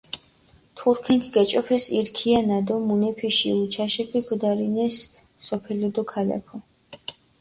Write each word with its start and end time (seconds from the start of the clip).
თურქენქ 0.77 1.23
გეჭოფეს 1.35 1.85
ირ 1.97 2.07
ქიანა 2.17 2.57
დო 2.67 2.75
მუნეფიში 2.87 3.49
უჩაშეფი 3.63 4.19
ქჷდარინეს 4.25 4.95
სოფელო 5.45 5.87
დო 5.95 6.03
ქალაქო. 6.11 6.57